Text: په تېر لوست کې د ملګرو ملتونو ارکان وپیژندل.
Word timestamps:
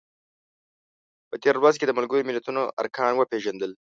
په 1.29 1.35
تېر 1.43 1.55
لوست 1.61 1.77
کې 1.79 1.85
د 1.87 1.91
ملګرو 1.97 2.27
ملتونو 2.29 2.61
ارکان 2.81 3.11
وپیژندل. 3.15 3.71